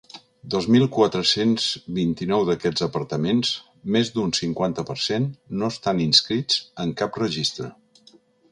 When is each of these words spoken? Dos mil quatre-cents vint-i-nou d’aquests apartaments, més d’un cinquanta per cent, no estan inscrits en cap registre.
Dos 0.53 0.67
mil 0.75 0.85
quatre-cents 0.93 1.65
vint-i-nou 1.97 2.45
d’aquests 2.47 2.85
apartaments, 2.87 3.51
més 3.97 4.11
d’un 4.17 4.35
cinquanta 4.39 4.87
per 4.89 4.97
cent, 5.05 5.31
no 5.61 5.71
estan 5.75 6.05
inscrits 6.09 6.61
en 6.87 6.99
cap 7.03 7.25
registre. 7.25 7.71